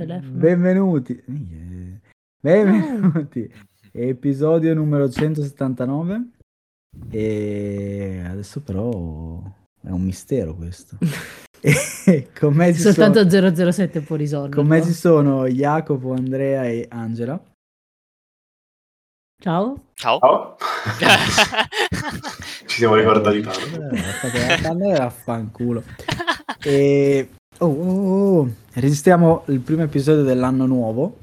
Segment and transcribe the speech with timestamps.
[0.00, 0.38] telefono.
[0.38, 1.24] Benvenuti.
[2.40, 3.52] Benvenuti.
[3.92, 6.28] Episodio numero 179.
[7.10, 9.42] E adesso però
[9.82, 10.96] è un mistero questo.
[12.38, 14.56] con me ci Soltanto sono, 007 può risolverlo.
[14.56, 17.38] con me ci sono Jacopo, Andrea e Angela.
[19.38, 19.88] Ciao.
[19.94, 20.18] Ciao.
[20.18, 20.56] Ciao.
[22.66, 23.90] Ci siamo ricordati tanto.
[23.90, 25.82] Eh, Andrea affanculo.
[26.62, 27.26] E
[27.60, 31.18] oh, oh, oh, registriamo il primo episodio dell'anno nuovo.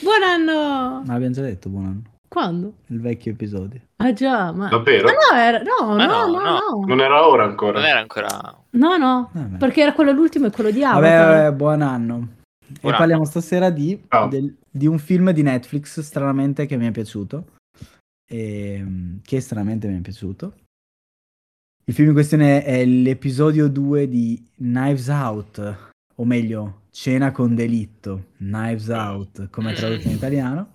[0.00, 1.02] Buon anno!
[1.04, 2.02] Ma abbiamo già detto buon anno.
[2.28, 2.72] Quando?
[2.88, 3.80] Il vecchio episodio.
[3.96, 4.68] Ah già, ma...
[4.68, 5.04] Davvero?
[5.06, 5.62] Ma no, era...
[5.62, 6.58] no, Ma no, no, no, no.
[6.80, 6.84] no.
[6.86, 7.78] Non era ora ancora.
[7.78, 8.26] Non era ancora...
[8.70, 9.56] No, no, Vabbè.
[9.58, 11.42] perché era quello l'ultimo e quello di Vabbè, Avatar.
[11.44, 12.28] vabbè, buon anno.
[12.66, 16.90] E Buon parliamo stasera di, del- di un film di Netflix, stranamente, che mi è
[16.90, 17.44] piaciuto.
[18.28, 20.54] Ehm, che stranamente mi è piaciuto.
[21.86, 25.76] Il film in questione è l'episodio 2 di Knives Out,
[26.14, 30.70] o meglio, Cena con delitto, Knives Out, come è tradotto in italiano.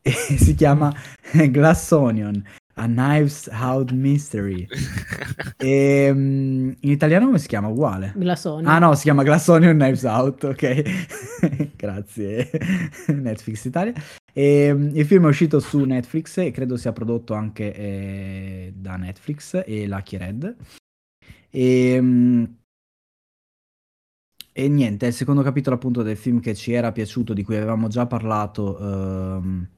[0.00, 0.90] E si chiama
[1.50, 2.42] Glass Onion,
[2.76, 4.66] A Knives Out Mystery.
[5.58, 7.68] E, mm, in italiano come si chiama?
[7.68, 8.12] Uguale.
[8.14, 8.66] Glassoni.
[8.66, 11.72] Ah no, si chiama Glass Onion Knives Out, ok.
[11.76, 12.50] Grazie
[13.08, 13.92] Netflix Italia.
[14.38, 18.96] E, mm, il film è uscito su Netflix e credo sia prodotto anche eh, da
[18.96, 20.56] Netflix e Lucky Red.
[21.48, 22.44] E, mm,
[24.52, 27.56] e niente, è il secondo capitolo appunto del film che ci era piaciuto, di cui
[27.56, 29.68] avevamo già parlato, ehm,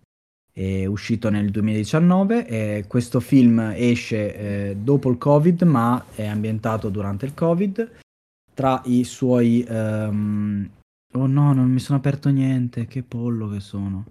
[0.53, 2.47] è uscito nel 2019.
[2.47, 7.91] e questo film esce eh, dopo il Covid, ma è ambientato durante il Covid.
[8.55, 9.65] Tra i suoi...
[9.69, 10.71] ehm,
[11.15, 14.05] Oh no, non mi sono aperto niente, che pollo che sono.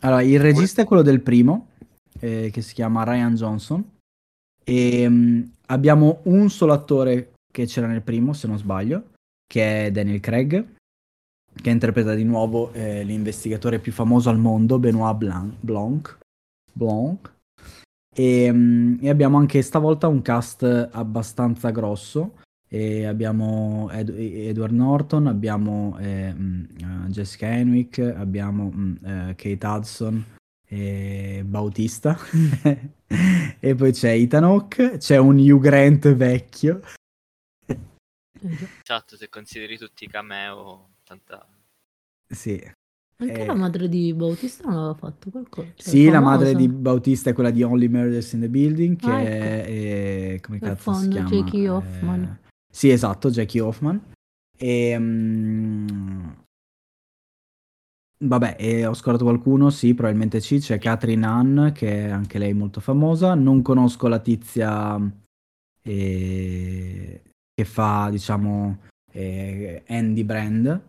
[0.00, 1.68] Allora, il regista è quello del primo,
[2.18, 3.90] eh, che si chiama Ryan Johnson.
[4.64, 9.10] E mm, abbiamo un solo attore che c'era nel primo, se non sbaglio,
[9.46, 10.74] che è Daniel Craig,
[11.54, 15.54] che interpreta di nuovo eh, l'investigatore più famoso al mondo, Benoit Blanc.
[15.60, 16.18] Blanc.
[16.72, 17.32] Blanc.
[18.14, 22.38] E, mm, e abbiamo anche stavolta un cast abbastanza grosso.
[22.74, 29.66] E abbiamo Ed- Edward Norton, abbiamo eh, mm, eh, Jessica Henwick, abbiamo mm, eh, Kate
[29.66, 30.24] Hudson
[30.66, 32.16] e Bautista.
[33.60, 36.80] e poi c'è Ethan Hawke, c'è un Hugh Grant vecchio.
[37.66, 37.78] Eh.
[38.82, 41.46] Esatto, se consideri tutti i cameo, tanta...
[42.26, 42.58] Sì,
[43.18, 43.46] Anche Eh.
[43.46, 45.68] la madre di Bautista non aveva fatto qualcosa.
[45.76, 49.10] cioè, Sì, la madre di Bautista è quella di Only Murders in the Building, che
[49.10, 49.64] Ah, è,
[50.34, 51.28] è- come Per cazzo si fondo, chiama?
[51.28, 52.38] Jackie Eh, Hoffman.
[52.72, 54.00] Sì, esatto, Jackie Hoffman.
[54.56, 56.30] E, mm,
[58.18, 62.54] vabbè, e ho scordato qualcuno, sì, probabilmente sì, c'è Catherine Hahn, che è anche lei
[62.54, 63.34] molto famosa.
[63.34, 64.98] Non conosco la tizia
[65.82, 67.22] eh,
[67.54, 68.78] che fa, diciamo,
[69.12, 70.80] eh, Andy Brand,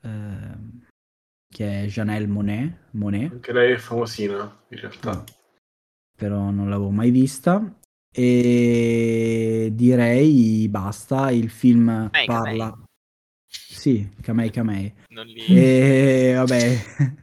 [0.00, 0.86] ehm,
[1.52, 5.24] che è Janelle Monet, Monet Anche lei è famosina, in realtà.
[6.16, 7.60] però non l'avevo mai vista.
[8.12, 11.30] E direi basta.
[11.30, 12.70] Il film Kamei, parla.
[12.70, 12.84] Kamei.
[13.46, 14.92] Sì, Kamei Kamei.
[15.08, 15.44] Non li...
[15.46, 16.84] E vabbè,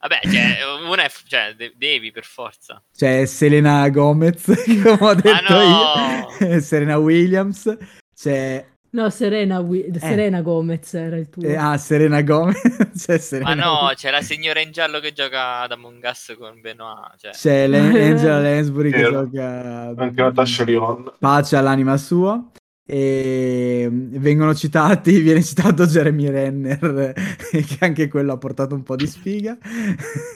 [0.00, 0.56] Vabbè, cioè,
[0.88, 1.10] una è...
[1.26, 2.82] cioè, de- devi per forza.
[2.90, 4.44] c'è Selena Gomez,
[4.82, 6.26] come ho detto no!
[6.40, 7.76] io, Serena Williams,
[8.14, 11.42] c'è No, Serena, Wi- Serena Gomez era il tuo.
[11.42, 12.60] eh, ah, Serena Gomez,
[12.96, 16.60] c'è Serena Ma no, c'è la signora in giallo che gioca ad Among Us con
[16.60, 17.14] Benoit.
[17.16, 21.12] Cioè, c'è Angela Lansbury che gioca Anche Natasha Lyon.
[21.18, 22.44] pace all'anima sua.
[22.92, 27.12] E vengono citati viene citato Jeremy Renner
[27.48, 29.56] che anche quello ha portato un po' di sfiga.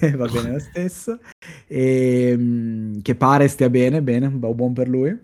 [0.00, 1.18] E va bene lo stesso.
[1.66, 5.18] E, mm, che pare stia bene bene bu- buon per lui.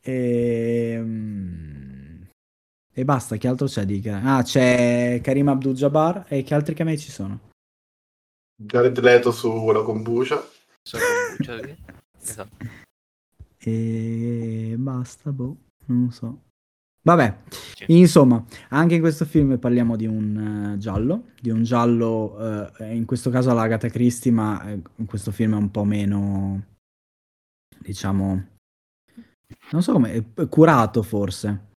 [0.00, 1.65] E, mm,
[2.98, 7.10] e basta che altro c'è di ah c'è Karim Abdul-Jabbar e che altri camei ci
[7.10, 7.50] sono
[8.58, 10.42] Jared Leto sulla kombucha.
[10.82, 10.96] so-
[11.42, 11.76] cioè,
[12.18, 12.56] esatto.
[13.58, 15.56] e basta boh
[15.88, 16.40] non so
[17.02, 17.38] vabbè
[17.74, 17.84] Sì.
[17.88, 23.04] Insomma, anche in questo film parliamo di un eh, giallo, di un giallo, eh, in
[23.04, 26.64] questo caso all'Agatha Christie, ma eh, in questo film è un po' meno,
[27.78, 28.46] diciamo,
[29.70, 31.74] non so come, curato forse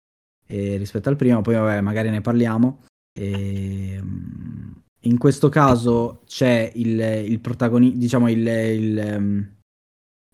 [0.46, 2.82] eh, rispetto al primo, poi vabbè, magari ne parliamo.
[3.12, 9.54] E, mm, in questo caso c'è il, il protagonista, diciamo il, il, ehm,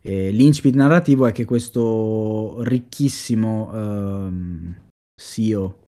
[0.02, 4.80] eh, l'incipit narrativo è che questo ricchissimo ehm,
[5.14, 5.84] CEO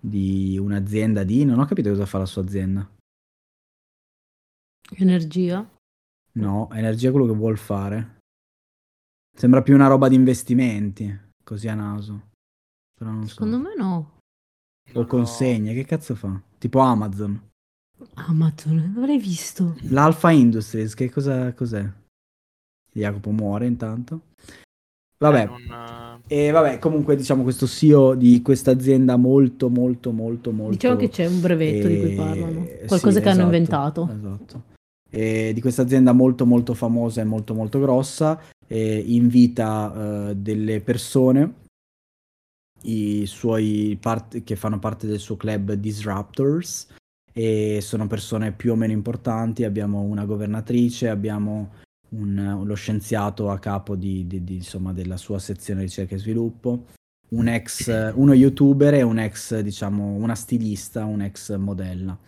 [0.00, 1.44] di un'azienda di...
[1.44, 2.88] non ho capito cosa fa la sua azienda.
[4.96, 5.68] Energia.
[6.32, 8.18] No, energia è quello che vuol fare.
[9.36, 12.28] Sembra più una roba di investimenti, così a naso.
[12.98, 13.34] Però non so.
[13.34, 14.18] Secondo me no.
[14.92, 16.40] o consegne, che cazzo fa?
[16.58, 17.40] Tipo Amazon.
[18.14, 19.76] Amazon, non l'avrei visto.
[19.88, 21.86] L'Alpha Industries, che cosa cos'è?
[22.92, 24.20] Jacopo muore intanto.
[25.18, 30.50] Vabbè, Eh, non- e vabbè, comunque diciamo questo CEO di questa azienda molto molto molto
[30.52, 32.66] molto Diciamo che c'è un brevetto di cui eh, parlano.
[32.66, 34.08] sì, Qualcosa che hanno esatto, inventato.
[34.12, 34.62] Esatto.
[35.08, 40.80] E di questa azienda molto molto famosa e molto molto grossa, eh, invita eh, delle
[40.80, 41.64] persone,
[42.88, 46.88] i suoi part- che fanno parte del suo club Disruptors,
[47.32, 49.64] e sono persone più o meno importanti.
[49.64, 51.72] Abbiamo una governatrice, abbiamo
[52.10, 56.86] un- lo scienziato a capo di, di- di, insomma, della sua sezione ricerca e sviluppo,
[57.30, 62.18] un ex, uno youtuber e un ex, diciamo, una stilista, un ex modella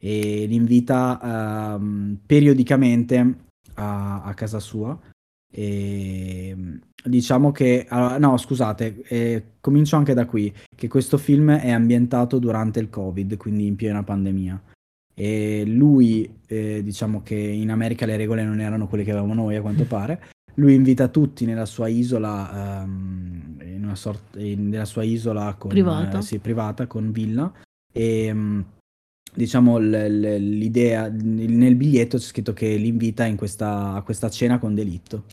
[0.00, 3.36] e li invita ehm, periodicamente
[3.74, 4.96] a, a casa sua.
[5.50, 6.56] E
[7.04, 12.38] diciamo che, allora, no, scusate, eh, comincio anche da qui, che questo film è ambientato
[12.38, 14.62] durante il Covid, quindi in piena pandemia.
[15.14, 19.56] E lui, eh, diciamo che in America le regole non erano quelle che avevamo noi,
[19.56, 20.22] a quanto pare.
[20.54, 25.70] Lui invita tutti nella sua isola, ehm, in una sorta, in- nella sua isola con,
[25.70, 26.18] Privata.
[26.18, 27.52] eh, sì, privata, con villa.
[27.92, 28.60] E mm,
[29.34, 34.28] diciamo l- l- l'idea, nel biglietto c'è scritto che li invita in questa, a questa
[34.30, 35.24] cena con delitto.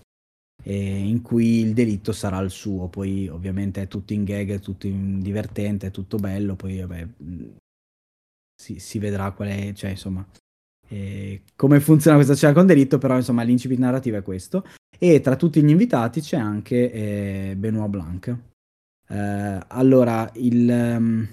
[0.68, 4.60] E in cui il delitto sarà il suo, poi ovviamente è tutto in gag, è
[4.60, 7.44] tutto in divertente, è tutto bello, poi vabbè, mh,
[8.60, 10.28] si, si vedrà qual è, cioè insomma,
[10.88, 14.66] eh, come funziona questa cena con delitto, però insomma l'incipit narrativo è questo.
[14.98, 18.38] E tra tutti gli invitati c'è anche eh, Benoit Blanc.
[19.08, 20.70] Eh, allora, il...
[20.70, 21.28] ehm,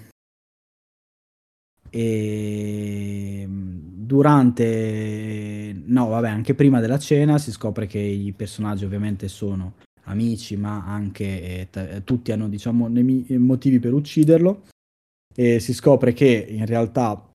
[1.95, 9.75] e durante, no, vabbè, anche prima della cena si scopre che i personaggi ovviamente sono
[10.05, 14.63] amici, ma anche eh, t- tutti hanno, diciamo, nemi- motivi per ucciderlo.
[15.35, 17.29] E si scopre che in realtà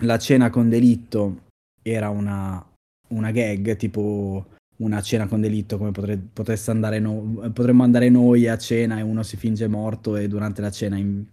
[0.00, 1.42] la cena con delitto
[1.82, 2.66] era una,
[3.08, 4.46] una gag, tipo
[4.78, 6.28] una cena con delitto come potre-
[6.66, 10.70] andare no- potremmo andare noi a cena e uno si finge morto e durante la
[10.70, 11.24] cena in-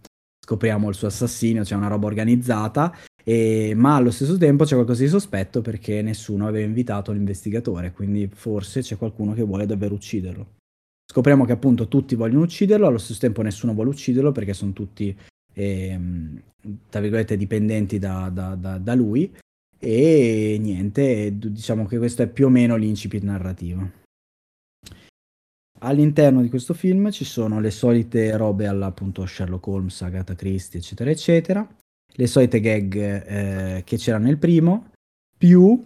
[0.51, 2.93] scopriamo il suo assassinio, c'è una roba organizzata,
[3.23, 8.29] e- ma allo stesso tempo c'è qualcosa di sospetto perché nessuno aveva invitato l'investigatore, quindi
[8.33, 10.55] forse c'è qualcuno che vuole davvero ucciderlo.
[11.09, 15.15] Scopriamo che appunto tutti vogliono ucciderlo, allo stesso tempo nessuno vuole ucciderlo perché sono tutti,
[15.53, 16.41] ehm,
[16.89, 19.33] tra virgolette, dipendenti da, da- da- da lui.
[19.83, 24.00] E niente, diciamo che questo è più o meno l'incipit narrativo.
[25.83, 30.79] All'interno di questo film ci sono le solite robe alla appunto Sherlock Holmes, Agatha Christie,
[30.79, 31.67] eccetera, eccetera,
[32.13, 34.91] le solite gag eh, che c'erano nel primo,
[35.35, 35.83] più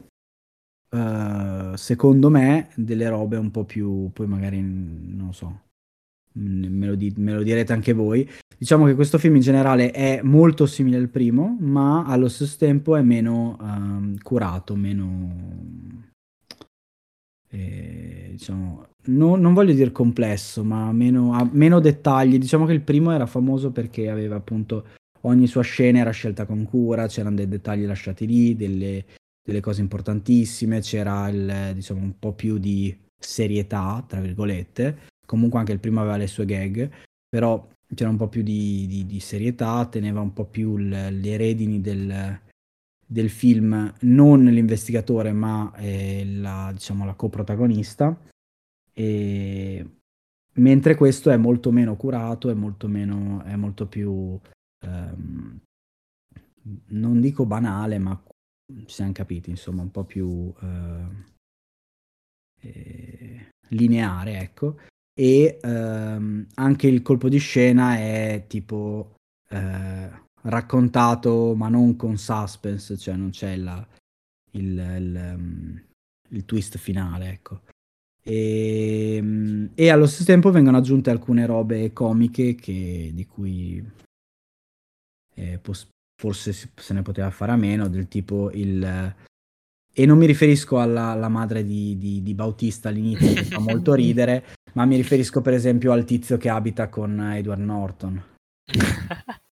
[0.90, 5.62] eh, secondo me delle robe un po' più, poi magari non so,
[6.38, 8.30] mm, me lo, di- me lo direte anche voi.
[8.58, 12.96] Diciamo che questo film in generale è molto simile al primo, ma allo stesso tempo
[12.96, 16.14] è meno ehm, curato, meno
[17.50, 22.38] eh, diciamo, no- non voglio dire complesso, ma meno, ha meno dettagli.
[22.38, 24.86] Diciamo che il primo era famoso perché aveva appunto
[25.22, 29.06] ogni sua scena era scelta con cura, c'erano dei dettagli lasciati lì, delle,
[29.44, 34.98] delle cose importantissime, c'era il, diciamo, un po' più di serietà, tra virgolette.
[35.26, 36.90] Comunque anche il primo aveva le sue gag,
[37.28, 41.38] però c'era un po' più di, di- di serietà, teneva un po' più il- le
[41.38, 42.40] redini del,
[43.06, 48.18] del film, non l'investigatore, ma eh, la, diciamo, la coprotagonista.
[48.94, 49.90] E...
[50.58, 54.40] Mentre questo è molto meno curato, è molto meno, è molto più,
[54.86, 55.60] ehm,
[56.88, 58.18] non dico banale, ma
[58.86, 61.08] ci siamo capiti, insomma, un po' più eh,
[62.62, 64.78] eh, lineare, ecco.
[65.14, 69.16] E ehm, anche il colpo di scena è tipo
[69.50, 70.10] eh,
[70.46, 73.86] raccontato, ma non con suspense, cioè non c'è la-
[74.52, 75.84] il, il, ehm,
[76.30, 77.62] il twist finale, ecco.
[78.24, 83.84] E, mm, e allo stesso tempo vengono aggiunte alcune robe comiche che, di cui
[85.36, 85.88] eh, pos-
[86.20, 89.16] forse se ne poteva fare a meno, del tipo il...
[89.98, 93.94] E non mi riferisco alla, alla madre di, di- di Bautista all'inizio, che fa molto
[93.96, 98.24] ridere, ma mi riferisco per esempio al tizio che abita con Edward Norton.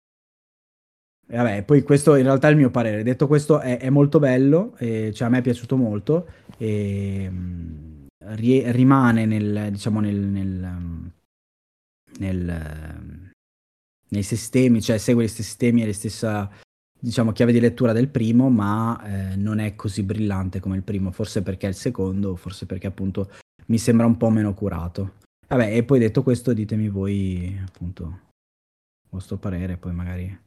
[1.32, 3.04] Vabbè, poi questo in realtà è il mio parere.
[3.04, 6.28] Detto questo, è, è molto bello, e, cioè a me è piaciuto molto.
[6.58, 11.12] E, mh, rie- rimane nel, diciamo, nel, nel, um,
[12.20, 13.32] nel, um,
[14.10, 16.52] nei sistemi, cioè segue gli stessi sistemi e la stessa
[17.00, 21.12] diciamo, chiave di lettura del primo, ma eh, non è così brillante come il primo,
[21.12, 23.32] forse perché è il secondo, forse perché appunto
[23.68, 25.14] mi sembra un po' meno curato.
[25.48, 28.20] Vabbè, e poi detto questo, ditemi voi appunto
[29.10, 30.40] vostro parere, poi magari...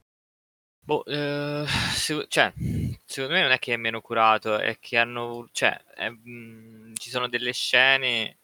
[0.86, 1.64] Boh, eh,
[1.94, 2.52] se- cioè,
[3.04, 7.10] secondo me non è che è meno curato, è che hanno, cioè, è- mh, ci
[7.10, 8.38] sono delle scene,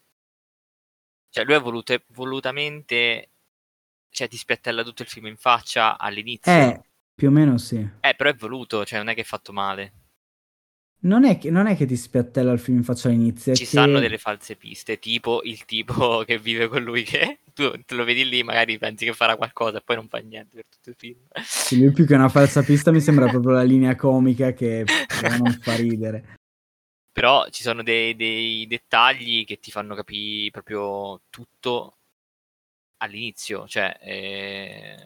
[1.31, 3.31] cioè lui ha volute- volutamente,
[4.11, 6.81] cioè ti spiattella tutto il film in faccia all'inizio, Eh,
[7.15, 7.77] più o meno sì.
[7.77, 9.93] Eh, però è voluto, cioè non è che è fatto male.
[11.03, 13.69] Non è che, non è che ti spiattella il film in faccia all'inizio, Ci che...
[13.69, 18.29] stanno delle false piste, tipo il tipo che vive con lui che tu lo vedi
[18.29, 21.19] lì, magari pensi che farà qualcosa e poi non fa niente per tutto il film.
[21.43, 24.85] Sì, lui più che una falsa pista mi sembra proprio la linea comica che
[25.39, 26.37] non fa ridere.
[27.13, 31.97] Però ci sono dei, dei dettagli che ti fanno capire proprio tutto
[32.99, 34.97] all'inizio, cioè, eh,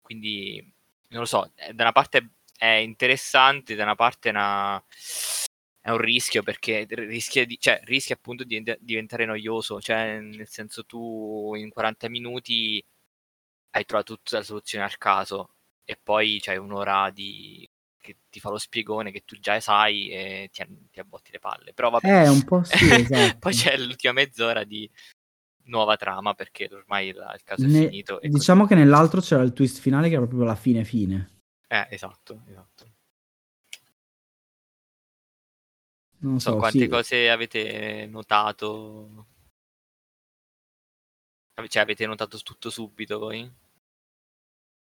[0.00, 0.72] quindi
[1.08, 4.82] non lo so, eh, da una parte è interessante, da una parte è, una-
[5.80, 10.48] è un rischio perché rischia, di, cioè, rischia appunto di di diventare noioso, cioè nel
[10.48, 12.84] senso tu in 40 minuti
[13.70, 17.66] hai trovato tutta la soluzione al caso e poi c'hai un'ora di
[18.00, 21.72] che ti fa lo spiegone che tu già sai e ti, ti abbotti le palle.
[21.74, 22.24] Però vabbè.
[22.24, 23.38] Eh, un po' sì, esatto.
[23.38, 24.88] poi c'è l'ultima mezz'ora di
[25.64, 28.20] nuova trama perché ormai la- il caso è Ne- finito.
[28.20, 31.37] e diciamo che nell'altro c'era il twist finale che era proprio la fine fine.
[31.70, 32.84] Eh, esatto, esatto.
[36.20, 36.88] Non Non so so, quante sì.
[36.88, 39.26] cose avete notato.
[41.68, 43.50] Cioè, avete notato tutto subito voi?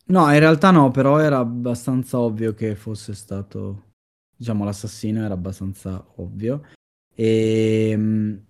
[0.06, 3.94] No, in realtà no, però era abbastanza ovvio che fosse stato,
[4.36, 6.68] diciamo, l'assassino era abbastanza ovvio.
[7.16, 8.44] E,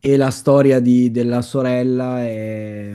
[0.00, 2.94] e la storia di- della sorella è,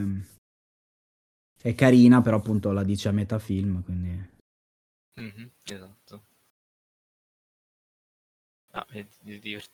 [1.62, 4.36] è carina, però appunto la dice a metà film, quindi...
[5.16, 6.24] Mhm, esatto.
[8.72, 8.84] No,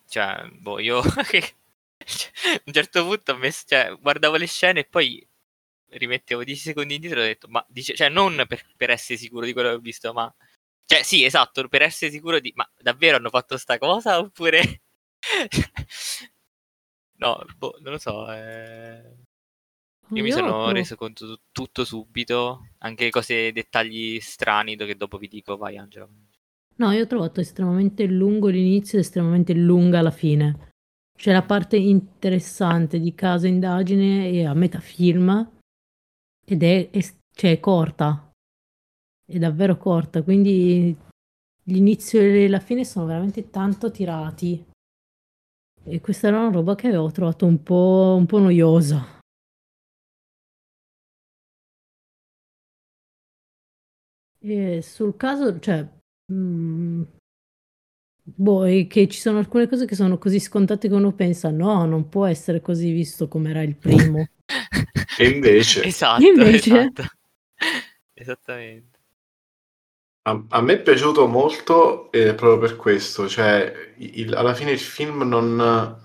[0.07, 1.55] cioè, boh, io che-
[2.05, 5.25] cioè, a un certo punto ho messo, cioè, guardavo le scene e poi
[5.89, 9.45] rimettevo 10 secondi indietro e ho detto, ma dice, cioè, non per, per essere sicuro
[9.45, 10.33] di quello che ho visto, ma
[10.85, 14.81] cioè, sì, esatto, per essere sicuro di, ma davvero hanno fatto sta cosa oppure
[17.19, 19.24] no, boh, non lo so, eh.
[20.13, 25.27] Io mi sono reso conto tu- tutto subito, anche cose, dettagli strani che dopo vi
[25.27, 26.07] dico, vai Angela.
[26.77, 30.71] No, io ho trovato estremamente lungo l'inizio e estremamente lunga la fine.
[31.17, 35.49] C'è la parte interessante di casa indagine e a metà film
[36.45, 38.29] ed è, è- cioè, è corta,
[39.25, 40.95] è davvero corta, quindi
[41.63, 44.63] l'inizio e la fine sono veramente tanto tirati.
[45.87, 49.14] E questa era una roba che avevo trovato un po', un po' noiosa.
[54.47, 55.87] E sul caso, cioè,
[56.31, 57.01] mm,
[58.23, 61.85] boh, è che ci sono alcune cose che sono così scontate che uno pensa, no,
[61.85, 64.27] non può essere così visto come era il primo.
[65.17, 66.55] E invece, Esatto, Invece?
[66.91, 67.03] esatto.
[68.17, 68.99] Esattamente.
[70.27, 74.79] a, a me è piaciuto molto eh, proprio per questo, cioè il- alla fine il
[74.79, 75.99] film non,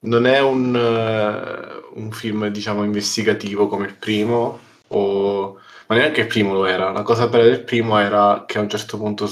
[0.00, 4.58] non è un, eh, un film, diciamo, investigativo come il primo,
[4.88, 6.90] o, ma neanche il primo lo era.
[6.90, 9.28] La cosa bella del primo era che a un certo punto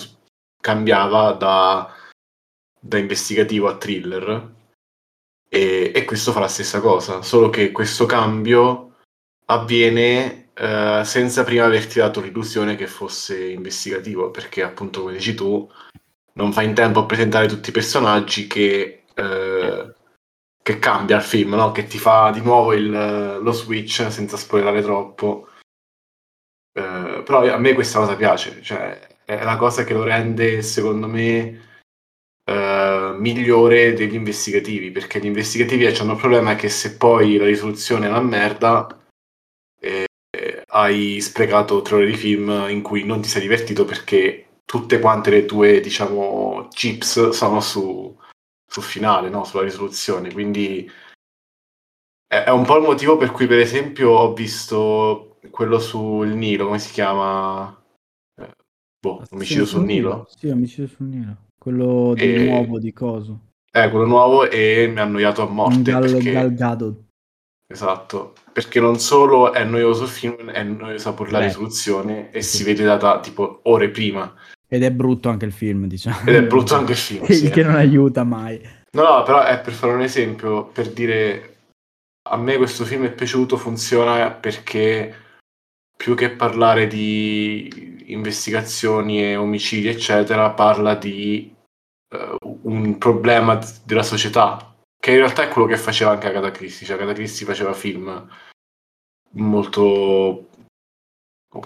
[0.61, 1.95] cambiava da,
[2.81, 4.55] da investigativo a thriller,
[5.49, 8.97] e, e questo fa la stessa cosa, solo che questo cambio
[9.47, 15.71] avviene eh, senza prima averti dato l'illusione che fosse investigativo, perché appunto come dici tu
[16.35, 19.95] non fa in tempo a presentare tutti i personaggi che, eh,
[20.63, 21.73] che cambia il film, no?
[21.73, 25.49] che ti fa di nuovo il- lo switch senza spoilerare troppo.
[27.27, 31.61] Però a me questa cosa piace, cioè è la cosa che lo rende secondo me
[32.45, 38.07] eh, migliore degli investigativi, perché gli investigativi hanno il problema che se poi la risoluzione
[38.07, 38.87] è una merda,
[39.81, 40.05] eh,
[40.69, 45.31] hai sprecato tre ore di film in cui non ti sei divertito perché tutte quante
[45.31, 48.17] le tue, diciamo, chips sono su,
[48.65, 49.43] sul finale, no?
[49.43, 50.33] sulla risoluzione.
[50.33, 50.89] Quindi
[52.29, 56.79] è un po' il motivo per cui, per esempio, ho visto quello sul Nilo, come
[56.79, 57.83] si chiama?
[58.41, 58.51] Eh,
[59.01, 60.27] boh, omicidio sul Nilo.
[60.29, 61.37] Sì, omicidio sul Nilo.
[61.59, 63.41] Quello E- nuovo di coso.
[63.73, 66.33] Eh, quello nuovo e mi ha annoiato a morte Gal, perché...
[66.33, 67.05] Gal Gadot.
[67.69, 72.41] Esatto, perché non solo è noioso il film, è noiosa pure la Beh, risoluzione e
[72.41, 72.59] sì.
[72.59, 74.33] si vede data tipo ore prima.
[74.69, 76.21] Ed è brutto anche il film, diciamo.
[76.27, 77.45] Ed è brutto anche il film, sì.
[77.45, 78.61] Il che non aiuta mai.
[78.93, 81.57] No, no, però è per fare un esempio, per dire
[82.29, 85.15] a me questo film è piaciuto, funziona perché
[86.07, 91.53] più che parlare di investigazioni e omicidi, eccetera, parla di
[92.15, 96.87] eh, un problema della società, che in realtà è quello che faceva anche Agatha Christie,
[96.87, 98.25] cioè Agatha Christie faceva film
[99.31, 100.47] molto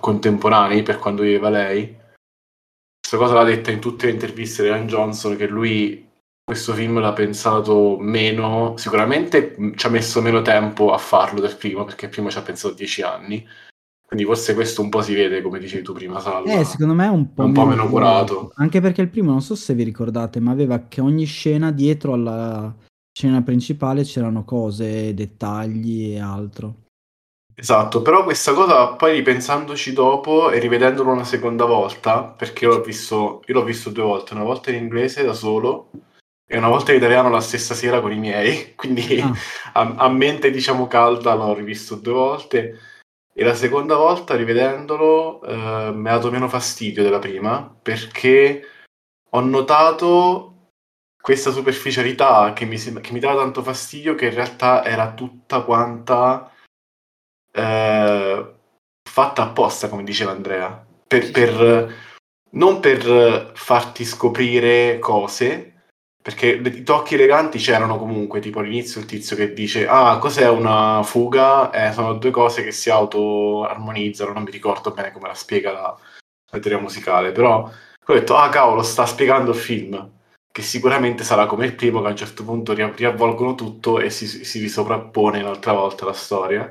[0.00, 1.94] contemporanei per quando viveva lei.
[2.99, 6.09] Questa cosa l'ha detta in tutte le interviste di Ryan Johnson che lui
[6.42, 11.85] questo film l'ha pensato meno, sicuramente ci ha messo meno tempo a farlo del primo,
[11.85, 13.47] perché il primo ci ha pensato dieci anni.
[14.11, 16.50] Quindi forse questo un po' si vede, come dicevi tu prima, Salva.
[16.52, 18.50] Eh, secondo me è un po', un po' meno curato.
[18.57, 22.14] Anche perché il primo, non so se vi ricordate, ma aveva che ogni scena dietro
[22.14, 22.75] alla
[23.17, 26.87] scena principale c'erano cose, dettagli e altro.
[27.55, 32.83] Esatto, però questa cosa poi ripensandoci dopo e rivedendolo una seconda volta, perché io l'ho
[32.83, 35.93] visto, io l'ho visto due volte, una volta in inglese da solo
[36.45, 39.33] e una volta in italiano la stessa sera con i miei, quindi ah.
[39.75, 42.79] a, a, mente diciamo calda l'ho rivisto due volte
[43.32, 48.62] e la seconda volta rivedendolo eh, mi ha dato meno fastidio della prima perché
[49.30, 50.72] ho notato
[51.20, 56.52] questa superficialità che mi, che mi dava tanto fastidio che in realtà era tutta quanta
[57.52, 58.54] eh,
[59.08, 60.87] fatta apposta come diceva Andrea.
[61.06, 61.94] Per, per
[62.52, 65.70] non per farti scoprire cose
[66.23, 71.03] perché i tocchi eleganti c'erano comunque, tipo all'inizio il tizio che dice ah, cos'è una
[71.03, 71.71] fuga?
[71.71, 75.99] Eh, sono due cose che si auto-armonizzano, non mi ricordo bene come la spiega la,
[76.50, 77.71] la teoria musicale, però
[78.11, 80.11] ho detto, ah cavolo, sta spiegando il film,
[80.53, 84.27] che sicuramente sarà come il primo, che a un certo punto riavvolgono tutto e si,
[84.27, 86.69] si risoprappone un'altra volta la storia,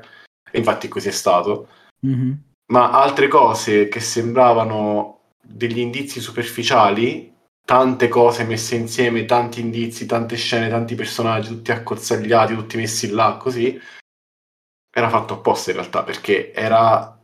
[0.50, 1.68] e infatti così è stato.
[2.06, 2.32] Mm-hmm.
[2.72, 7.34] Ma altre cose che sembravano degli indizi superficiali
[7.70, 13.36] tante cose messe insieme, tanti indizi, tante scene, tanti personaggi, tutti accorzagliati, tutti messi là
[13.38, 13.80] così,
[14.92, 17.16] era fatto apposta in realtà, perché era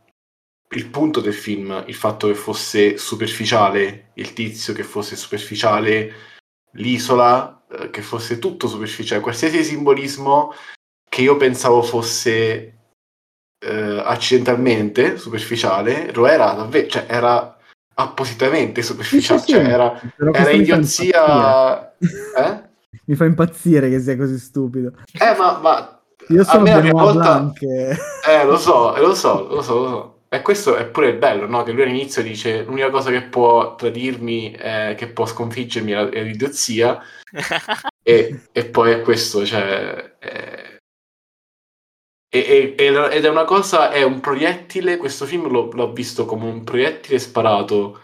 [0.69, 6.13] il punto del film, il fatto che fosse superficiale il tizio, che fosse superficiale
[6.75, 10.53] l'isola, eh, che fosse tutto superficiale, qualsiasi simbolismo
[11.09, 12.77] che io pensavo fosse
[13.59, 17.56] eh, accidentalmente superficiale, lo era davvero, cioè era
[17.99, 21.93] appositamente superficiale, sì, sì, cioè era, era idiozia.
[21.97, 22.61] Eh?
[23.05, 24.93] Mi fa impazzire che sia così stupido.
[25.13, 27.39] Eh, ma, ma io sono Benoit volta...
[27.39, 27.61] Blanc.
[27.61, 30.15] Eh, lo so, lo so, lo so, lo so.
[30.29, 31.63] E questo è pure il bello, no?
[31.63, 36.99] Che lui all'inizio dice l'unica cosa che può tradirmi, è, che può sconfiggermi è l'idiozia.
[38.03, 40.15] e, e, poi è questo, cioè...
[40.19, 40.76] È
[42.45, 46.45] e, e, ed è una cosa, è un proiettile, questo film l'ho, l'ho visto come
[46.45, 48.01] un proiettile sparato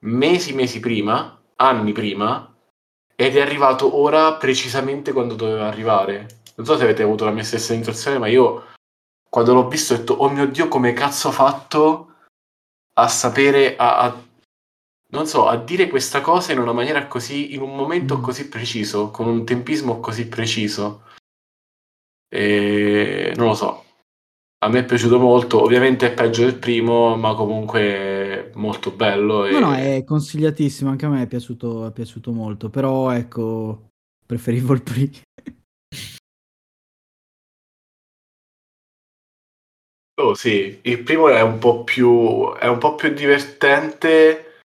[0.00, 2.54] mesi, mesi prima, anni prima,
[3.14, 6.40] ed è arrivato ora precisamente quando doveva arrivare.
[6.56, 8.70] Non so se avete avuto la mia stessa sensazione, ma io
[9.28, 12.14] quando l'ho visto ho detto, oh mio Dio, come cazzo ho fatto
[12.94, 14.22] a sapere, a, a,
[15.10, 18.22] non so, a dire questa cosa in una maniera così, in un momento mm.
[18.22, 21.04] così preciso, con un tempismo così preciso.
[22.34, 23.84] E non lo so.
[24.64, 29.44] A me è piaciuto molto, ovviamente è peggio del primo, ma comunque molto bello.
[29.44, 29.50] E...
[29.52, 33.88] No, no, è consigliatissimo, anche a me è piaciuto, è piaciuto molto, però ecco,
[34.24, 35.10] preferivo il primo.
[40.20, 44.60] Oh sì, il primo è un po' più, è un po' più divertente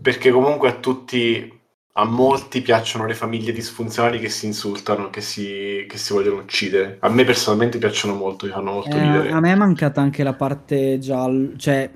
[0.00, 1.60] perché comunque a tutti
[1.94, 6.96] a molti piacciono le famiglie disfunzionali che si insultano, che si, che si vogliono uccidere.
[7.00, 9.30] A me personalmente piacciono molto, mi fanno molto eh, ridere.
[9.30, 11.90] A me è mancata anche la parte giallo, cioè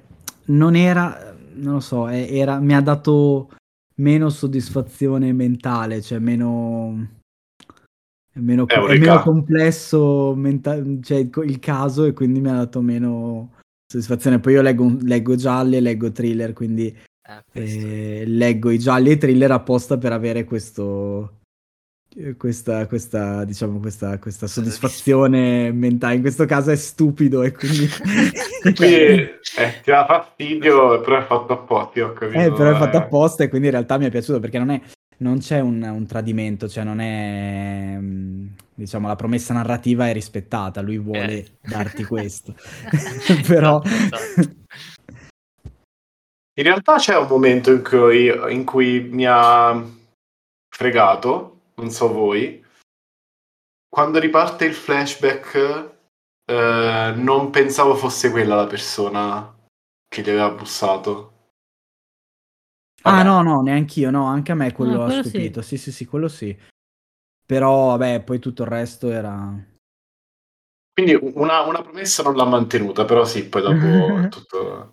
[0.47, 3.51] non era, non lo so, era, mi ha dato
[3.97, 7.15] meno soddisfazione mentale, cioè meno...
[8.37, 13.53] È meno, è meno complesso menta- cioè, il caso e quindi mi ha dato meno
[13.91, 14.41] soddisfazione.
[14.41, 16.95] Poi io leggo, leggo gialli e leggo thriller, quindi
[17.29, 21.41] Ah, eh, leggo i gialli e thriller apposta per avere questo
[22.37, 26.15] questa, questa, diciamo, questa, questa soddisfazione mentale.
[26.15, 27.89] In questo caso è stupido e quindi...
[28.75, 32.39] quindi eh, ti dà fastidio, però è fatto apposta, ho capito.
[32.39, 34.81] Eh, però è fatto apposta e quindi in realtà mi è piaciuto perché non, è,
[35.19, 37.97] non c'è un, un, tradimento, cioè non è...
[37.99, 41.47] Mm, diciamo, la promessa narrativa è rispettata, lui vuole eh.
[41.61, 42.55] darti questo.
[43.47, 43.83] però...
[46.59, 49.79] In realtà c'è un momento in cui, in cui mi ha
[50.69, 52.64] fregato, non so voi,
[53.88, 55.95] quando riparte il flashback
[56.45, 59.55] eh, non pensavo fosse quella la persona
[60.09, 61.33] che gli aveva bussato.
[63.03, 65.77] Ah no, no, neanch'io, no, anche a me quello, no, quello ha stupito, sì.
[65.77, 66.59] sì, sì, sì, quello sì.
[67.47, 69.55] Però, vabbè, poi tutto il resto era...
[70.92, 74.92] Quindi una, una promessa non l'ha mantenuta, però sì, poi dopo tutto...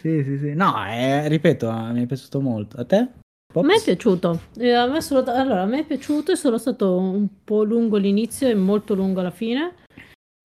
[0.00, 0.54] Sì, sì, sì.
[0.54, 2.76] No, eh, ripeto, mi è piaciuto molto.
[2.78, 3.08] A te?
[3.52, 3.64] Pops?
[3.64, 4.40] A me è piaciuto.
[4.58, 5.24] Eh, a me solo...
[5.24, 9.20] Allora, a me è piaciuto, è solo stato un po' lungo l'inizio e molto lungo
[9.20, 9.74] alla fine.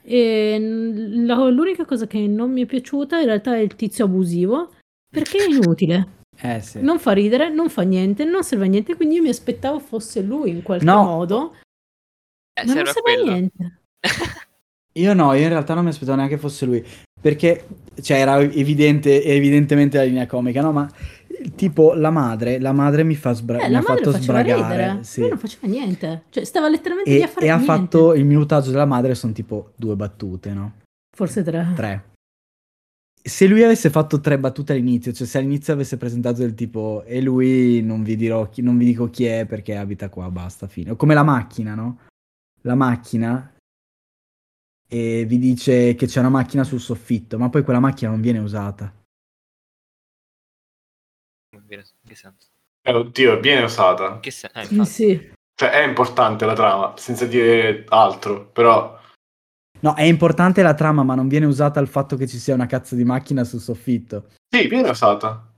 [0.03, 4.71] E la- l'unica cosa che non mi è piaciuta in realtà è il tizio abusivo,
[5.09, 6.15] perché è inutile.
[6.39, 6.79] Eh sì.
[6.83, 10.21] Non fa ridere, non fa niente, non serve a niente, quindi io mi aspettavo fosse
[10.21, 11.03] lui in qualche No.
[11.03, 11.55] modo,
[12.53, 13.79] Eh, ma non serve a serve a niente.
[14.99, 16.83] Io no, io in realtà non mi aspettavo neanche fosse lui.
[17.19, 17.65] Perché,
[18.01, 20.71] cioè, era evidente, evidentemente la linea comica, no?
[20.71, 20.89] Ma
[21.55, 24.61] tipo la madre, la madre mi fa sbra- Eh, mi la ha madre fatto sbragare.
[24.61, 25.19] ridere, sì.
[25.21, 26.23] lui non faceva niente.
[26.29, 27.73] Cioè, stava letteralmente lì E, a fare e ha niente.
[27.73, 30.73] fatto il minutaggio della madre, sono tipo due battute, no?
[31.15, 31.67] Forse tre.
[31.75, 32.03] Tre.
[33.21, 37.19] Se lui avesse fatto tre battute all'inizio, cioè se all'inizio avesse presentato del tipo e
[37.21, 40.91] lui non vi dirò chi, non vi dico chi è perché abita qua, basta, fine.
[40.91, 41.97] O come la macchina, no?
[42.61, 43.51] La macchina
[44.87, 48.39] e vi dice che c'è una macchina sul soffitto, ma poi quella macchina non viene
[48.39, 48.93] usata.
[51.51, 52.47] In che senso?
[52.81, 54.13] Eh, oddio, viene usata.
[54.13, 54.81] In che senso?
[54.81, 55.31] Eh, sì.
[55.53, 58.95] Cioè, è importante la trama, senza dire altro, però...
[59.79, 62.65] No, è importante la trama, ma non viene usata il fatto che ci sia una
[62.67, 65.51] cazzo di macchina sul soffitto, Sì, viene usata.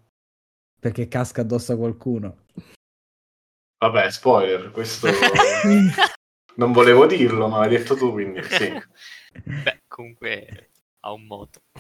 [0.79, 2.45] perché casca addosso a qualcuno.
[3.77, 5.07] Vabbè, spoiler, questo...
[6.55, 8.71] non volevo dirlo, ma l'hai detto tu, quindi sì.
[9.63, 10.69] Beh, comunque
[11.01, 11.61] ha un moto.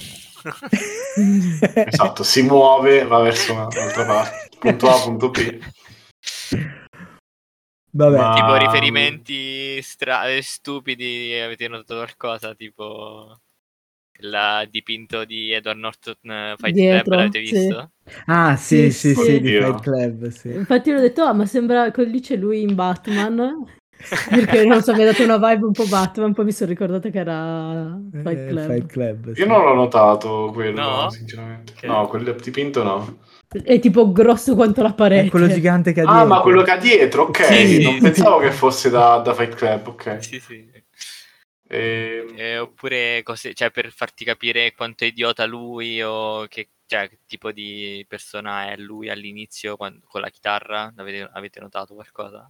[1.85, 4.49] Esatto, si muove, va verso un'altra parte.
[4.59, 5.59] Punto A, punto B.
[7.91, 8.57] Vabbè, Ma- tipo Ah.
[8.57, 12.53] riferimenti stra- stupidi, avete notato qualcosa?
[12.53, 13.39] Tipo
[14.19, 17.51] il dipinto di Edward Norton eh, Fight Dietro, Club, l'avete sì.
[17.51, 17.91] visto?
[18.25, 19.39] Ah, sì, Sì, sì, sì, sì.
[19.39, 19.57] di.
[19.57, 20.49] Fight Club, sì.
[20.49, 23.65] Infatti l'ho detto, ah, ma sembra che lì c'è lui in Batman.
[24.29, 27.09] Perché non so, mi ha dato una vibe un po' Batman, poi mi sono ricordata
[27.09, 28.65] che era Fight Eh, Club.
[28.67, 29.39] Fight Club, sì.
[29.41, 31.09] Io non l'ho notato quello, No?
[31.09, 31.73] sinceramente.
[31.75, 31.83] Ok.
[31.83, 33.17] No, quel dipinto no.
[33.49, 35.27] È tipo grosso quanto la parete.
[35.27, 36.27] È quello gigante che ha Ah, dietro.
[36.27, 37.43] ma quello che ha dietro, ok.
[37.43, 37.81] Sì, sì.
[37.81, 40.23] Non pensavo che fosse da, da Fight Club, ok.
[40.23, 40.69] Sì, sì.
[41.67, 42.25] E...
[42.35, 47.19] Eh, oppure cose, cioè per farti capire quanto è idiota lui o che, cioè, che
[47.27, 50.93] tipo di persona è lui all'inizio quan- con la chitarra.
[50.95, 52.49] Avete, avete notato qualcosa?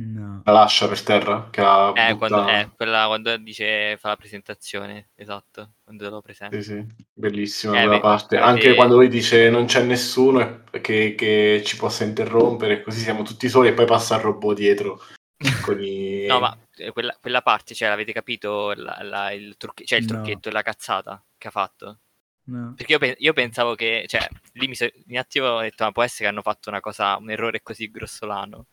[0.00, 0.42] No.
[0.46, 4.16] La lascia per terra, che la Eh, butta- quando, eh, quella quando dice fa la
[4.16, 6.56] presentazione, esatto, quando lo presenta.
[6.56, 8.36] Sì, sì, bellissima Eh, quella beh, parte.
[8.36, 13.00] eh, Anche quando lui dice non c'è nessuno e- che, che ci possa interrompere, così
[13.00, 15.00] siamo tutti soli e poi passa il robot dietro.
[15.60, 16.26] Con i...
[16.26, 18.72] No, ma eh, quella, quella parte, cioè, l'avete capito?
[18.74, 20.06] La- la- il, trucche- cioè, il No.
[20.06, 22.00] trucchetto, la cazzata che ha fatto?
[22.46, 22.74] no.
[22.74, 25.92] Perché io, pe- io pensavo che, cioè, lì mi so- un attimo ho detto, ma
[25.92, 28.66] può essere che hanno fatto una cosa, un errore così grossolano?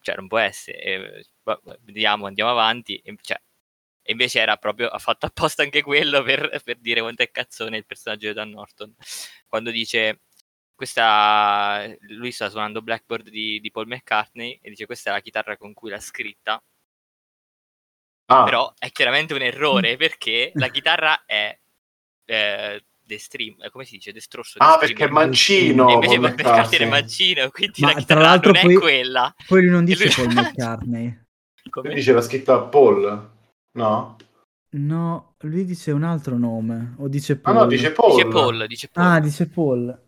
[0.00, 0.80] Cioè, non può essere.
[0.80, 2.96] E, va- vediamo, andiamo avanti.
[2.98, 3.40] E, cioè,
[4.02, 7.76] e invece era proprio, ha fatto apposta anche quello per, per dire quanto è cazzone
[7.76, 8.94] il personaggio di Dan Norton.
[9.46, 10.22] Quando dice,
[10.74, 15.56] questa, lui sta suonando Blackboard di, di Paul McCartney e dice questa è la chitarra
[15.56, 16.62] con cui l'ha scritta
[18.26, 21.58] Ah, però è chiaramente un errore perché la chitarra è
[22.24, 24.12] eh, destrim- eh, come si dice?
[24.12, 24.58] Destrosso.
[24.58, 25.88] ah, perché è mancino.
[25.88, 26.86] E invece Paul Paul McCartney McCartney.
[26.86, 29.34] è mancino, quindi Ma la tra chitarra l'altro non è poi- quella.
[29.46, 31.20] Poi lui non dice lui- Paul McCartney.
[31.70, 31.86] Come?
[31.88, 33.30] Lui dice la scritta Paul,
[33.78, 34.16] no?
[34.74, 36.94] No, lui dice un altro nome.
[36.98, 37.54] O dice Ah Paul.
[37.56, 38.12] no, dice Paul.
[38.14, 39.06] Dice Paul, dice Paul.
[39.06, 40.00] Ah, dice Paul.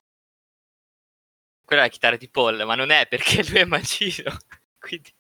[1.65, 4.31] Quella è la chitarra di Paul, ma non è perché lui è mancino.
[4.79, 5.11] Quindi...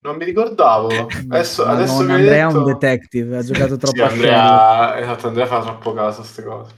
[0.00, 0.88] Non mi ricordavo.
[1.28, 2.58] Adesso, Madonna, adesso che hai Andrea è detto...
[2.58, 4.22] un detective, ha giocato troppo Sì, a quello.
[4.32, 4.98] Andrea...
[5.00, 6.74] Esatto, Andrea fa troppo caso a queste cose.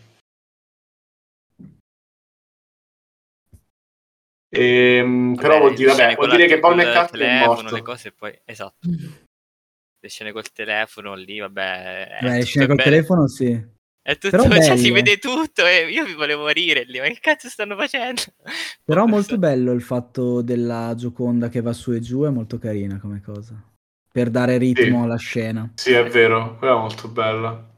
[4.53, 7.75] Ehm, però vuol dire, vabbè, vuol dire che Paul col McCartney è morto.
[7.75, 8.39] le cose e poi...
[8.45, 8.89] Esatto.
[10.03, 12.09] Le scene col telefono lì, vabbè...
[12.09, 12.91] è Beh, le tutto scene col bene.
[12.91, 13.79] telefono sì.
[14.03, 17.19] È tutto, Però cioè, si vede tutto e io mi volevo morire lì, ma che
[17.21, 18.23] cazzo stanno facendo?
[18.83, 22.99] Però molto bello il fatto della Gioconda che va su e giù, è molto carina
[22.99, 23.63] come cosa.
[24.13, 25.05] Per dare ritmo Sì.
[25.05, 25.71] alla scena.
[25.77, 27.69] Sì, è vero, quella è molto bella.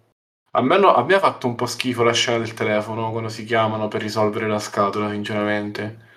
[0.53, 3.29] A me, no- a me ha fatto un po' schifo la scena del telefono quando
[3.29, 6.11] si chiamano per risolvere la scatola, sinceramente.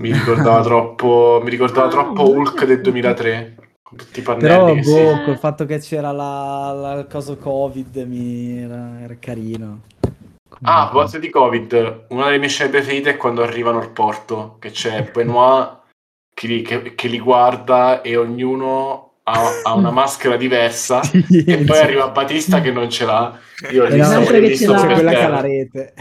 [0.00, 2.90] Mi ricordava troppo, mi ricordava Ah, troppo Hulk del tutto.
[2.90, 5.22] 2003, con tutti i pannelli Però boh, si...
[5.24, 9.80] col fatto che c'era la, la- il coso Covid mi era, era carino.
[10.62, 14.56] Ah, a proposito di Covid, una delle mie scene preferite è quando arrivano al porto,
[14.58, 15.80] che c'è Benoit
[16.34, 21.64] che li, che- che li guarda e ognuno ha, ha una maschera diversa Sì, e
[21.64, 23.38] poi arriva Batista che non ce l'ha.
[23.72, 24.76] Io l'ho E visto, visto ce l'ha.
[24.78, 25.94] c'è per quella che ha la rete.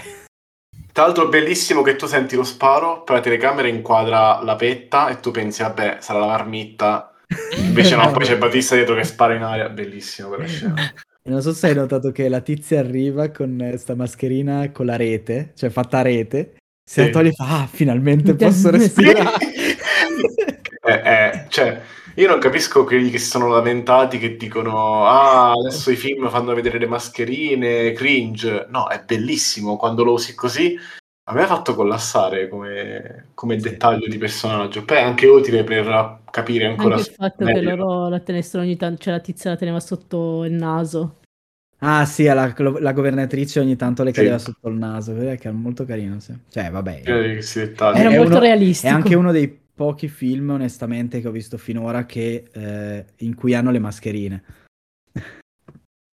[0.95, 5.19] Tra l'altro bellissimo che tu senti lo sparo, poi la telecamera inquadra la petta e
[5.19, 7.13] tu pensi, vabbè, sarà la marmitta.
[7.58, 9.67] Invece no, poi c'è Batista dietro che spara in aria.
[9.67, 10.75] Bellissimo quella scena.
[11.21, 14.86] E non so se hai notato che la tizia arriva con eh, sta mascherina con
[14.86, 17.08] la rete, cioè fatta a rete, se Sì.
[17.08, 19.31] la toglie fa, ah, finalmente posso respirare.
[20.88, 21.81] Eh, eh, cioè,
[22.15, 26.54] io non capisco quelli che si sono lamentati che dicono ah, adesso i film fanno
[26.54, 28.67] vedere le mascherine, cringe.
[28.69, 30.78] No, è bellissimo quando lo usi così.
[31.28, 34.86] A me ha fatto collassare come, come dettaglio di personaggio.
[34.86, 37.69] Poi è anche utile per capire ancora Anche il fatto meglio.
[37.71, 41.19] che loro la tenessero ogni tanto, cioè la tizia la teneva sotto il naso.
[41.80, 44.15] Ah sì, la, la governatrice ogni tanto le Sì.
[44.17, 46.34] cadeva sotto il naso, che è molto carino, sì.
[46.49, 47.01] Cioè, vabbè.
[47.04, 48.91] Era molto uno- realistico.
[48.91, 53.53] È anche uno dei pochi film, onestamente, che ho visto finora che, eh, in cui
[53.53, 54.43] hanno le mascherine.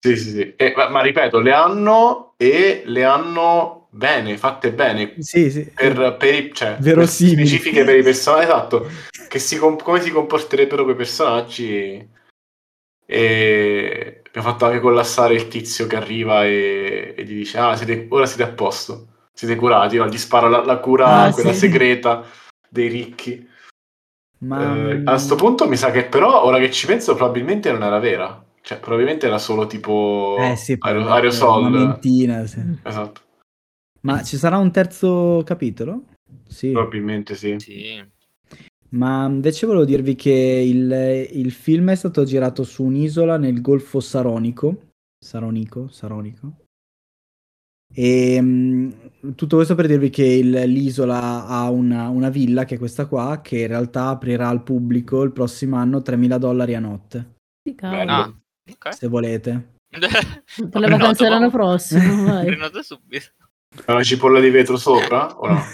[0.05, 0.55] Sì, sì, sì.
[0.57, 5.15] Eh, ma, ma ripeto, le hanno e le hanno bene, fatte bene.
[5.21, 5.71] Sì, sì.
[5.73, 7.47] Per, per i, cioè, Verosimili.
[7.47, 8.91] specifiche per i personaggi, esatto,
[9.29, 12.09] che si com- come si comporterebbero quei personaggi.
[13.07, 18.07] E abbiamo fatto anche collassare il tizio che arriva e, e gli dice: Ah, siete-
[18.09, 19.99] ora siete a posto, siete curati.
[19.99, 20.09] No?
[20.09, 21.61] Gli spara la, la cura, Ah, quella sì.
[21.61, 22.25] segreta
[22.69, 23.49] dei ricchi.
[24.43, 27.83] Ma Eh, a sto punto mi sa che però, ora che ci penso, probabilmente non
[27.83, 28.45] era vera.
[28.61, 31.67] Cioè, probabilmente era solo tipo Eh sì, aer- aerosol.
[31.67, 32.61] Una mentina, sì.
[32.83, 33.21] Esatto,
[34.03, 36.05] Ma ci sarà un terzo capitolo?
[36.49, 36.71] Sì.
[36.71, 37.57] probabilmente sì.
[37.59, 38.05] Sì.
[38.91, 44.01] Ma invece volevo dirvi che il, il film è stato girato su un'isola nel Golfo
[44.01, 44.91] Saronico.
[45.19, 45.89] Saronico?
[45.89, 46.62] Saronico.
[47.95, 52.79] E mh, tutto questo per dirvi che il- l'isola ha una, una villa, che è
[52.79, 57.35] questa qua, che in realtà aprirà al pubblico il prossimo anno 3.000 dollari a notte,
[57.63, 57.75] Sì.
[57.81, 58.33] Ah,
[58.71, 58.95] ok.
[58.95, 59.71] se volete.
[59.91, 61.51] Per le vacanze dell'anno no?
[61.51, 62.47] prossimo, vai.
[62.47, 63.27] Prenoto subito.
[63.87, 65.61] Una cipolla di vetro sopra o no?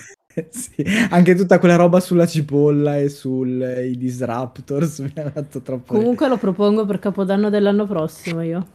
[0.50, 6.28] Sì, anche tutta quella roba sulla cipolla e sui disruptors mi ha fatto troppo Comunque
[6.28, 8.68] lo propongo per Capodanno dell'anno prossimo io.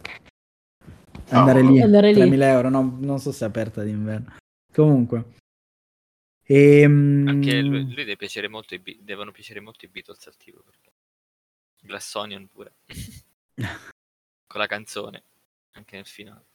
[1.40, 2.20] Andare lì, andare lì.
[2.20, 4.36] 3.000 euro, no, non so se è aperta d'inverno.
[4.72, 5.26] Comunque.
[6.46, 10.62] Ehm, Anche lui, lui deve piacere molto i devono piacere molto i Beatles al tipo.
[10.62, 10.92] Perché...
[11.82, 12.76] Glass Onion pure.
[14.48, 15.24] Con la canzone.
[15.72, 16.46] Anche nel finale.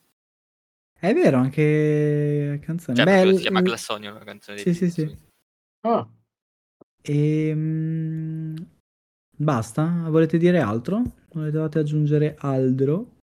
[0.99, 2.97] È vero, anche la canzone.
[2.97, 5.05] Cioè, Beh, l- si chiama Glass Onion la canzone Sì, sì, sì.
[5.05, 5.27] quindi.
[5.81, 6.09] Ah,
[7.03, 8.67] ehm,
[9.37, 10.07] basta?
[10.09, 11.03] Volete dire altro?
[11.33, 13.17] Volete aggiungere altro?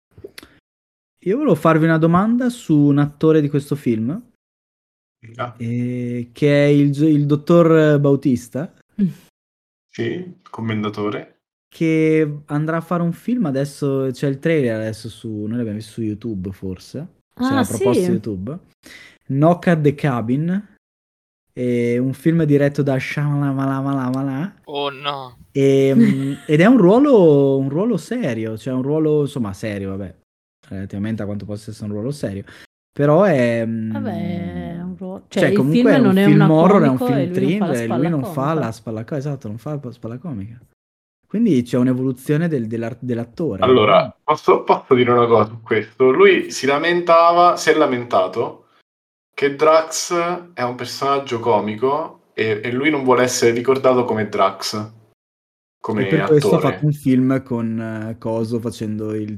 [1.25, 4.09] Io volevo farvi una domanda su un attore di questo film,
[5.37, 8.73] ah, eh, che è il, il dottor Bautista.
[9.89, 11.37] sì, commendatore.
[11.73, 15.93] che andrà a fare un film adesso c'è il trailer adesso su noi l'abbiamo visto
[15.93, 18.09] su YouTube forse Ah, l'ha proposto sì.
[18.11, 18.59] YouTube
[19.27, 20.75] Knock at the Cabin
[21.51, 25.37] è un film diretto da Shyamalan Oh no.
[25.51, 30.15] e, mm, ed è un ruolo un ruolo serio cioè un ruolo insomma serio vabbè
[30.73, 32.43] relativamente a quanto possa essere un ruolo serio
[32.93, 36.17] però è mm, Vabbè, è un ruolo- cioè, cioè, il comunque film è un non
[36.17, 39.47] è film horror, è un film thriller, e lui non fa la spalla comica, esatto,
[39.47, 40.59] non fa la spalla comica.
[41.27, 43.63] Quindi c'è un'evoluzione del- dell'attore.
[43.63, 46.11] Allora, posso, posso dire una cosa su questo?
[46.11, 48.67] Lui si lamentava, si è lamentato
[49.33, 54.91] che Drax è un personaggio comico e, e lui non vuole essere ricordato come Drax,
[55.81, 56.73] come e per questo ha attore.
[56.73, 59.35] fatto un film con eh, Coso facendo il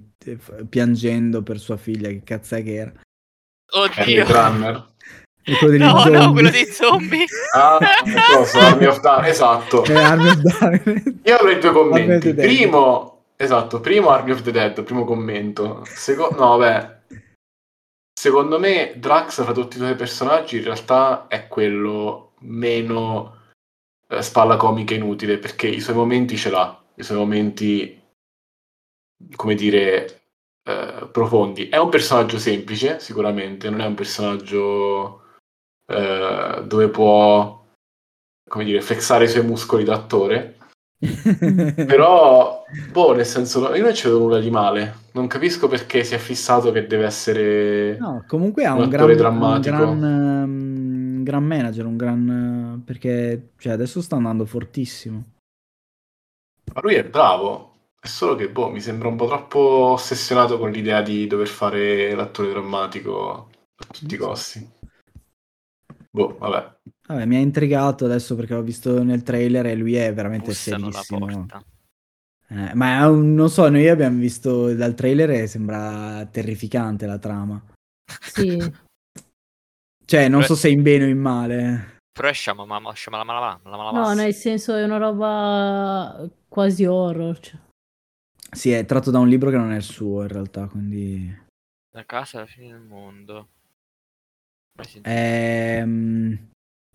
[0.70, 2.94] piangendo per sua figlia, che cazzo è che era?
[3.72, 4.26] Oddio.
[4.28, 4.94] Runner.
[5.48, 7.26] E quello degli No, no, quello dei zombie.
[7.54, 7.78] Ah,
[8.34, 8.60] cosa?
[8.60, 9.86] Army of Darkness, esatto.
[9.86, 11.04] Eh, Army of Darkness.
[11.24, 12.34] Io avrei due commenti.
[12.34, 15.84] Primo, esatto, primo Army of the Dead, primo commento.
[15.86, 16.94] Secondo, no, beh.
[18.20, 23.36] Secondo me Drax fra tutti i suoi personaggi in realtà è quello meno
[24.08, 28.02] eh, spalla comica inutile perché i suoi momenti ce l'ha, i suoi momenti
[29.36, 30.22] come dire
[30.64, 31.70] eh, profondi.
[31.70, 35.22] È un personaggio semplice, sicuramente, non è un personaggio
[35.86, 37.64] eh, dove può
[38.48, 40.58] come dire flexare i suoi muscoli d'attore.
[41.86, 45.04] Però, boh, nel senso, io non ci vedo nulla di male.
[45.12, 47.98] Non capisco perché si è fissato che deve essere.
[47.98, 49.76] No, comunque ha Un un, gran, attore un drammatico.
[49.76, 52.82] gran, ehm, gran manager, un gran...
[52.86, 55.24] perché cioè, adesso sta andando fortissimo.
[56.74, 57.75] Ma lui è bravo.
[58.06, 62.14] È solo che, boh, mi sembra un po' troppo ossessionato con l'idea di dover fare
[62.14, 64.70] l'attore drammatico a tutti i costi.
[66.12, 66.78] Boh, vabbè.
[67.08, 70.92] Vabbè, mi ha intrigato adesso perché l'ho visto nel trailer e lui è veramente Bussano
[70.92, 71.48] la serissimo.
[72.48, 77.18] Eh, ma è un- non so, noi abbiamo visto dal trailer e sembra terrificante la
[77.18, 77.60] trama.
[78.22, 78.56] Sì.
[80.06, 80.46] Cioè, non Beh.
[80.46, 81.98] so se in bene o in male.
[82.14, 87.40] Però è Shyamalan- Shyamalan- Shyamalan- No, nel senso è una roba quasi horror.
[87.40, 87.64] cioè.
[88.56, 91.44] Sì, è tratto da un libro che non è il suo in realtà, quindi...
[91.92, 93.50] Da casa alla fine del mondo.
[94.82, 95.10] Sentito.
[95.10, 96.50] Ehm,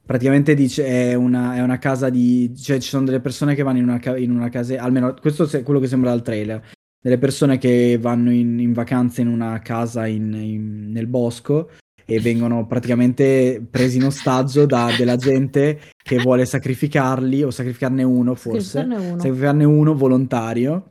[0.05, 2.55] praticamente dice è una, è una casa di...
[2.57, 5.63] cioè ci sono delle persone che vanno in una, in una casa, almeno questo è
[5.63, 6.63] quello che sembra dal trailer,
[7.01, 11.71] delle persone che vanno in, in vacanza in una casa in- in- nel bosco
[12.05, 18.35] e vengono praticamente presi in ostaggio da della gente che vuole sacrificarli o sacrificarne uno
[18.35, 19.19] forse, Sacrificarne uno.
[19.21, 20.91] sacrificarne uno volontario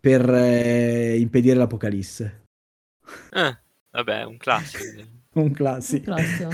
[0.00, 2.44] per eh, impedire l'apocalisse.
[3.32, 3.58] Eh,
[3.90, 5.18] vabbè, un classico.
[5.32, 6.10] Un classico.
[6.10, 6.48] Un classico.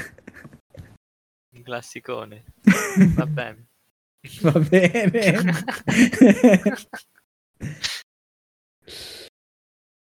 [1.54, 2.44] un classicone.
[3.16, 3.68] Va bene.
[4.42, 5.12] Va bene.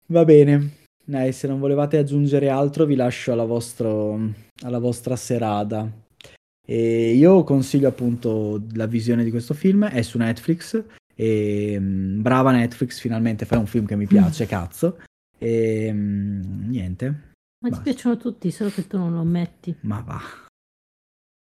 [0.08, 0.70] Va bene.
[1.04, 5.88] Dai, se non volevate aggiungere altro, vi lascio alla, vostro- alla vostra serata.
[6.68, 10.84] E io consiglio appunto la visione di questo film, è su Netflix.
[11.18, 14.98] E mm, brava Netflix, finalmente fai un film che mi piace, cazzo.
[15.38, 17.82] E mm, niente, Ma ti Basta.
[17.82, 19.74] piacciono tutti, solo che tu non lo metti.
[19.80, 20.20] ma va.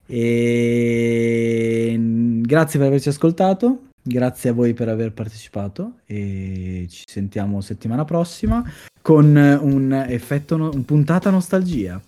[0.06, 7.60] E mm, grazie per averci ascoltato, grazie a voi per aver partecipato e ci sentiamo
[7.62, 8.62] settimana prossima
[9.00, 12.00] con un effetto, no- un puntata nostalgia.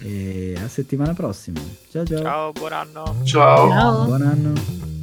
[0.00, 1.60] E a settimana prossima.
[1.90, 2.22] Ciao ciao.
[2.22, 3.16] Ciao, buon anno.
[3.24, 3.68] Ciao.
[3.68, 4.04] Ciao.
[4.04, 4.97] Buon anno.